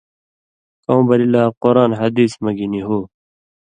[0.83, 2.99] کؤں بلی لا قران حدیث مہ گی نی ہو